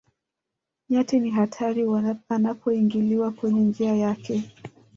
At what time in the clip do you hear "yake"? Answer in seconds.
3.95-4.43